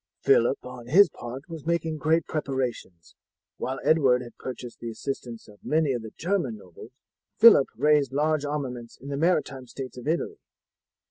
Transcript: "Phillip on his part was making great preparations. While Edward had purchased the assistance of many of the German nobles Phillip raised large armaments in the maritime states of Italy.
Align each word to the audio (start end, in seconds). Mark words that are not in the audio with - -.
"Phillip 0.23 0.57
on 0.65 0.87
his 0.87 1.09
part 1.09 1.47
was 1.47 1.67
making 1.67 1.99
great 1.99 2.25
preparations. 2.25 3.13
While 3.57 3.79
Edward 3.83 4.23
had 4.23 4.35
purchased 4.39 4.79
the 4.79 4.89
assistance 4.89 5.47
of 5.47 5.63
many 5.63 5.93
of 5.93 6.01
the 6.01 6.09
German 6.17 6.57
nobles 6.57 6.89
Phillip 7.37 7.67
raised 7.77 8.11
large 8.11 8.43
armaments 8.43 8.97
in 8.97 9.09
the 9.09 9.15
maritime 9.17 9.67
states 9.67 9.97
of 9.99 10.07
Italy. 10.07 10.39